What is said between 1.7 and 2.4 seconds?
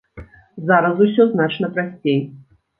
прасцей!